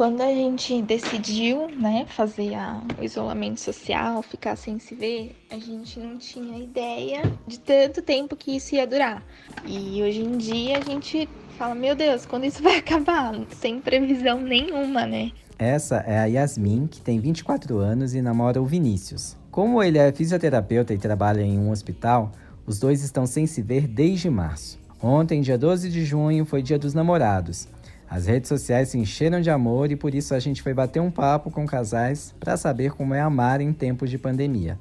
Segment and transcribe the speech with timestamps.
[0.00, 5.58] Quando a gente decidiu, né, fazer a, o isolamento social, ficar sem se ver, a
[5.58, 9.22] gente não tinha ideia de tanto tempo que isso ia durar.
[9.66, 11.28] E hoje em dia a gente
[11.58, 13.34] fala, meu Deus, quando isso vai acabar?
[13.50, 15.32] Sem previsão nenhuma, né?
[15.58, 19.36] Essa é a Yasmin, que tem 24 anos e namora o Vinícius.
[19.50, 22.32] Como ele é fisioterapeuta e trabalha em um hospital,
[22.66, 24.80] os dois estão sem se ver desde março.
[25.02, 27.68] Ontem, dia 12 de junho, foi dia dos namorados.
[28.10, 31.12] As redes sociais se encheram de amor e por isso a gente foi bater um
[31.12, 34.76] papo com casais para saber como é amar em tempos de pandemia.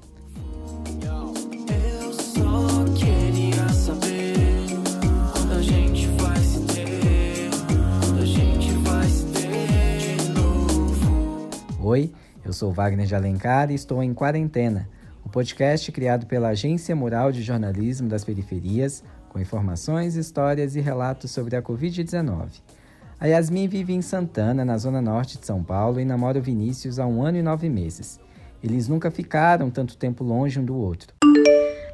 [11.79, 12.11] Oi,
[12.43, 14.89] eu sou Wagner de Alencar e estou em Quarentena,
[15.23, 21.29] o podcast criado pela Agência Mural de Jornalismo das Periferias, com informações, histórias e relatos
[21.29, 22.78] sobre a Covid-19.
[23.21, 26.99] A Yasmin vive em Santana, na zona norte de São Paulo, e namora o Vinícius
[26.99, 28.17] há um ano e nove meses.
[28.63, 31.13] Eles nunca ficaram tanto tempo longe um do outro.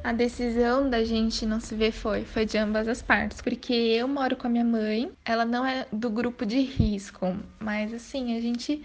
[0.03, 4.07] A decisão da gente não se ver foi, foi de ambas as partes, porque eu
[4.07, 8.39] moro com a minha mãe, ela não é do grupo de risco, mas assim, a
[8.39, 8.83] gente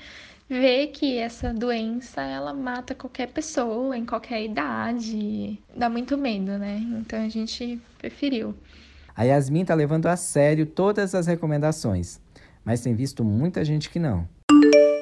[0.48, 5.60] vê que essa doença ela mata qualquer pessoa em qualquer idade.
[5.76, 6.82] Dá muito medo, né?
[7.00, 8.54] Então a gente preferiu.
[9.14, 12.18] A Yasmin tá levando a sério todas as recomendações,
[12.64, 14.28] mas tem visto muita gente que não.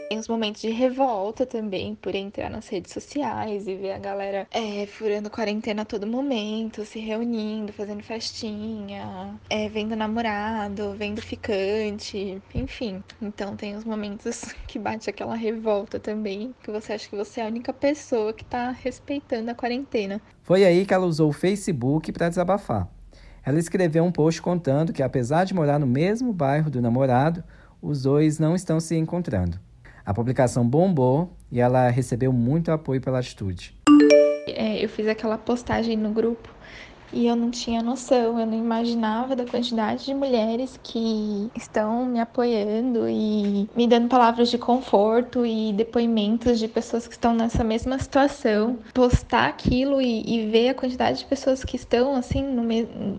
[0.08, 4.48] Tem os momentos de revolta também por entrar nas redes sociais e ver a galera
[4.50, 12.42] é, furando quarentena a todo momento, se reunindo, fazendo festinha, é, vendo namorado, vendo ficante,
[12.54, 13.04] enfim.
[13.20, 17.44] Então tem os momentos que bate aquela revolta também, que você acha que você é
[17.44, 20.22] a única pessoa que tá respeitando a quarentena.
[20.42, 22.88] Foi aí que ela usou o Facebook para desabafar.
[23.48, 27.42] Ela escreveu um post contando que, apesar de morar no mesmo bairro do namorado,
[27.80, 29.58] os dois não estão se encontrando.
[30.04, 33.74] A publicação bombou e ela recebeu muito apoio pela atitude.
[34.48, 36.54] É, eu fiz aquela postagem no grupo
[37.12, 42.20] e eu não tinha noção, eu não imaginava da quantidade de mulheres que estão me
[42.20, 47.98] apoiando e me dando palavras de conforto e depoimentos de pessoas que estão nessa mesma
[47.98, 48.78] situação.
[48.92, 52.68] Postar aquilo e, e ver a quantidade de pessoas que estão assim no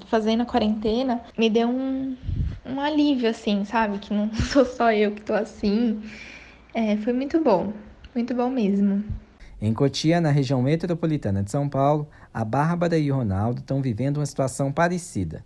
[0.08, 2.16] fazendo a quarentena me deu um,
[2.66, 4.00] um alívio, assim, sabe?
[4.00, 6.02] Que não sou só eu que tô assim.
[6.74, 7.74] É, foi muito bom,
[8.14, 9.04] muito bom mesmo.
[9.62, 14.16] Em Cotia, na região metropolitana de São Paulo, a Bárbara e o Ronaldo estão vivendo
[14.18, 15.44] uma situação parecida.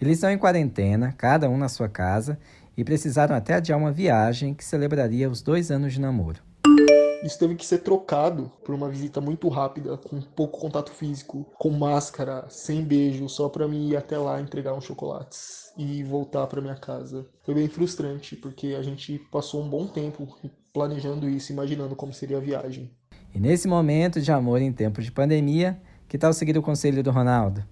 [0.00, 2.36] Eles estão em quarentena, cada um na sua casa,
[2.76, 6.42] e precisaram até adiar uma viagem que celebraria os dois anos de namoro.
[7.22, 11.70] Isso teve que ser trocado por uma visita muito rápida, com pouco contato físico, com
[11.70, 16.60] máscara, sem beijo, só para mim ir até lá entregar uns chocolates e voltar para
[16.60, 17.24] minha casa.
[17.44, 20.36] Foi bem frustrante, porque a gente passou um bom tempo
[20.72, 22.90] planejando isso, imaginando como seria a viagem.
[23.34, 25.76] E nesse momento de amor em tempos de pandemia,
[26.08, 27.64] que tal seguir o conselho do Ronaldo?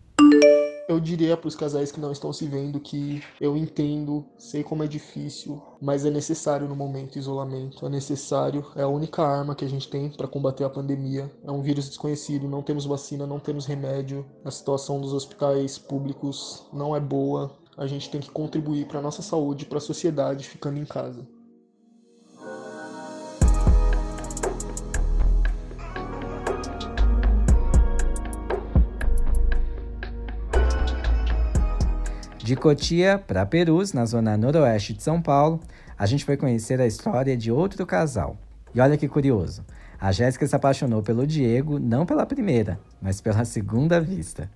[0.89, 4.83] Eu diria para os casais que não estão se vendo que eu entendo, sei como
[4.83, 7.87] é difícil, mas é necessário no momento isolamento.
[7.87, 11.31] É necessário, é a única arma que a gente tem para combater a pandemia.
[11.45, 14.27] É um vírus desconhecido, não temos vacina, não temos remédio.
[14.45, 17.57] A situação dos hospitais públicos não é boa.
[17.77, 21.25] A gente tem que contribuir para a nossa saúde, para a sociedade, ficando em casa.
[32.53, 35.59] De Cotia para Perus, na zona noroeste de São Paulo,
[35.97, 38.37] a gente foi conhecer a história de outro casal.
[38.75, 39.65] E olha que curioso,
[39.99, 44.51] a Jéssica se apaixonou pelo Diego não pela primeira, mas pela segunda vista.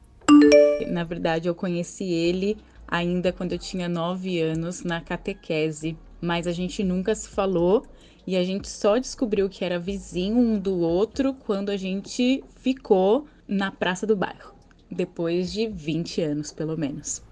[0.88, 6.52] Na verdade, eu conheci ele ainda quando eu tinha nove anos na catequese, mas a
[6.52, 7.86] gente nunca se falou
[8.26, 13.26] e a gente só descobriu que era vizinho um do outro quando a gente ficou
[13.48, 14.52] na praça do bairro,
[14.90, 17.24] depois de 20 anos pelo menos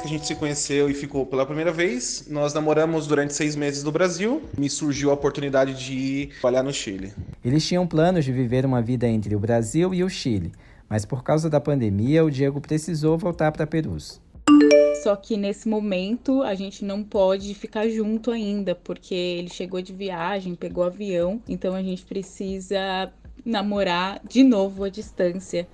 [0.00, 2.26] que a gente se conheceu e ficou pela primeira vez.
[2.28, 4.42] Nós namoramos durante seis meses no Brasil.
[4.56, 7.12] Me surgiu a oportunidade de ir trabalhar no Chile.
[7.44, 10.52] Eles tinham planos de viver uma vida entre o Brasil e o Chile,
[10.88, 14.20] mas por causa da pandemia, o Diego precisou voltar para Perus.
[15.02, 19.92] Só que nesse momento a gente não pode ficar junto ainda, porque ele chegou de
[19.92, 23.10] viagem, pegou avião, então a gente precisa
[23.44, 25.66] namorar de novo à distância.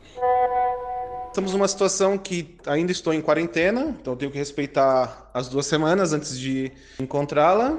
[1.37, 6.15] Estamos numa situação que ainda estou em quarentena, então tenho que respeitar as duas semanas
[6.15, 7.77] antes de encontrá-la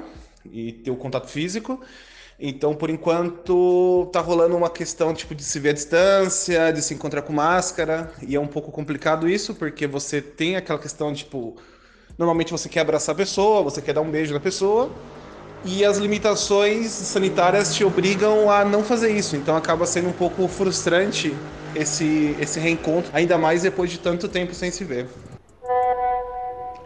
[0.48, 1.80] e ter o contato físico.
[2.38, 6.94] Então, por enquanto, tá rolando uma questão tipo de se ver à distância, de se
[6.94, 11.56] encontrar com máscara, e é um pouco complicado isso, porque você tem aquela questão tipo,
[12.16, 14.88] normalmente você quer abraçar a pessoa, você quer dar um beijo na pessoa,
[15.64, 19.36] e as limitações sanitárias te obrigam a não fazer isso.
[19.36, 21.36] Então acaba sendo um pouco frustrante
[21.74, 25.08] esse, esse reencontro, ainda mais depois de tanto tempo sem se ver.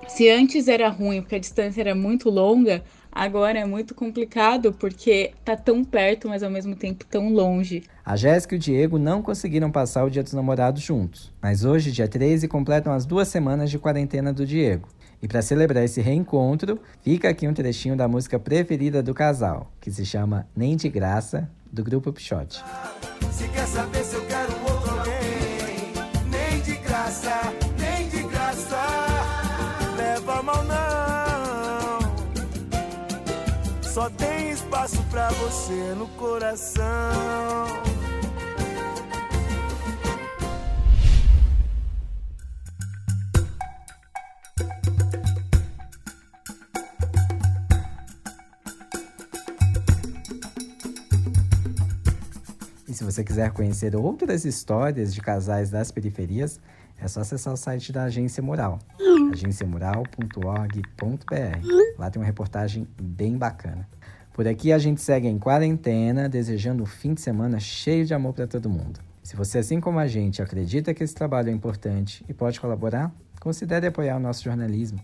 [0.08, 5.32] Se antes era ruim porque a distância era muito longa, agora é muito complicado porque
[5.44, 7.84] tá tão perto, mas ao mesmo tempo tão longe.
[8.04, 11.92] A Jéssica e o Diego não conseguiram passar o Dia dos Namorados juntos, mas hoje,
[11.92, 14.88] dia 13, completam as duas semanas de quarentena do Diego.
[15.22, 19.90] E para celebrar esse reencontro, fica aqui um trechinho da música preferida do casal, que
[19.90, 22.60] se chama Nem de Graça, do grupo Pichote.
[23.30, 24.21] Se quer saber se eu
[33.92, 36.82] Só tem espaço pra você no coração.
[52.88, 56.58] E se você quiser conhecer outras histórias de casais das periferias,
[56.98, 58.78] é só acessar o site da Agência Mural,
[59.32, 61.98] agenciamural.org.br.
[61.98, 63.88] Lá tem uma reportagem bem bacana.
[64.32, 68.32] Por aqui a gente segue em quarentena, desejando um fim de semana cheio de amor
[68.32, 69.00] para todo mundo.
[69.22, 73.12] Se você, assim como a gente, acredita que esse trabalho é importante e pode colaborar,
[73.40, 74.98] considere apoiar o nosso jornalismo.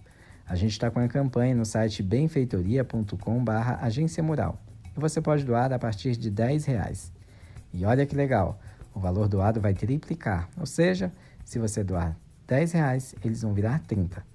[0.46, 4.58] A gente está com a campanha no site benfeitoria.com/agência mural
[4.96, 7.12] e você pode doar a partir de 10 reais.
[7.72, 8.58] E olha que legal,
[8.94, 11.12] o valor doado vai triplicar, ou seja,
[11.44, 12.16] se você doar
[12.49, 14.27] 10 reais, eles vão virar 30.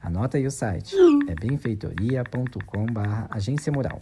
[0.00, 0.94] Anota aí o site,
[1.28, 4.00] é benfeitoria.com.br agência mural.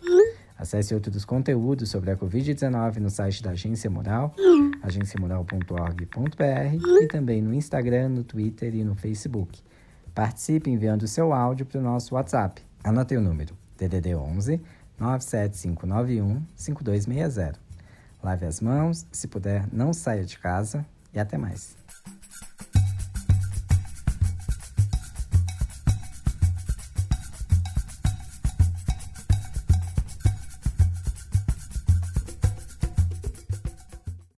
[0.58, 4.34] Acesse outros conteúdos sobre a Covid-19 no site da Agência Mural,
[4.82, 9.62] agenciamural.org.br e também no Instagram, no Twitter e no Facebook.
[10.14, 12.62] Participe enviando seu áudio para o nosso WhatsApp.
[12.84, 14.60] Anote o número, DDD 11
[14.98, 17.58] 97591 5260.
[18.22, 20.84] Lave as mãos, se puder, não saia de casa
[21.14, 21.74] e até mais.